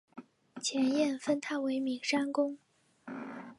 [0.63, 2.57] 前燕封他为岷山公。